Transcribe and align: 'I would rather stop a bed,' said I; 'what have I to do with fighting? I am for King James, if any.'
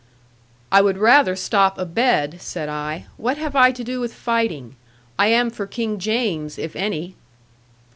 'I 0.71 0.81
would 0.81 0.97
rather 0.97 1.35
stop 1.35 1.77
a 1.77 1.85
bed,' 1.85 2.41
said 2.41 2.69
I; 2.69 3.05
'what 3.17 3.37
have 3.37 3.55
I 3.55 3.71
to 3.71 3.83
do 3.83 3.99
with 3.99 4.15
fighting? 4.15 4.75
I 5.19 5.27
am 5.27 5.51
for 5.51 5.67
King 5.67 5.99
James, 5.99 6.57
if 6.57 6.75
any.' 6.75 7.13